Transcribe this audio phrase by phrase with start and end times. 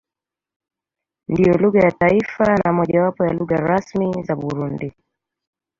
[1.29, 4.93] Ndiyo lugha ya taifa na mojawapo ya lugha rasmi za Burundi.